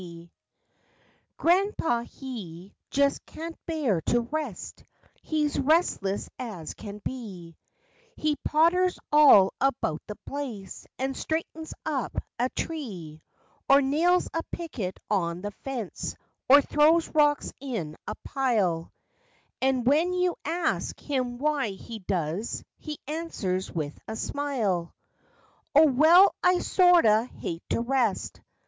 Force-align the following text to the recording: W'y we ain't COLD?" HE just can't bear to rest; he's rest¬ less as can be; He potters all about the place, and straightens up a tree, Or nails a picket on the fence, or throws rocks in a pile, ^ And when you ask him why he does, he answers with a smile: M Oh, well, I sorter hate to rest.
W'y 0.03 0.29
we 1.43 1.51
ain't 1.51 1.77
COLD?" 1.77 2.07
HE 2.07 2.73
just 2.89 3.23
can't 3.27 3.55
bear 3.67 4.01
to 4.07 4.21
rest; 4.21 4.83
he's 5.21 5.57
rest¬ 5.57 6.01
less 6.01 6.27
as 6.39 6.73
can 6.73 6.97
be; 7.05 7.55
He 8.15 8.35
potters 8.37 8.97
all 9.11 9.53
about 9.61 10.01
the 10.07 10.15
place, 10.25 10.87
and 10.97 11.15
straightens 11.15 11.75
up 11.85 12.17
a 12.39 12.49
tree, 12.49 13.21
Or 13.69 13.79
nails 13.79 14.27
a 14.33 14.41
picket 14.51 14.99
on 15.07 15.41
the 15.41 15.51
fence, 15.51 16.15
or 16.49 16.63
throws 16.63 17.07
rocks 17.09 17.53
in 17.59 17.95
a 18.07 18.15
pile, 18.25 18.91
^ 18.95 19.17
And 19.61 19.85
when 19.85 20.13
you 20.13 20.35
ask 20.43 20.99
him 20.99 21.37
why 21.37 21.67
he 21.69 21.99
does, 21.99 22.63
he 22.79 22.97
answers 23.05 23.71
with 23.71 23.99
a 24.07 24.15
smile: 24.15 24.95
M 25.75 25.83
Oh, 25.83 25.91
well, 25.91 26.33
I 26.41 26.57
sorter 26.57 27.25
hate 27.25 27.61
to 27.69 27.81
rest. 27.81 28.41